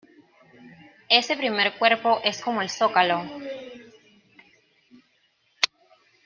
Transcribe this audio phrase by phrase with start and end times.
[1.11, 3.23] Ese primer cuerpo es como el zócalo.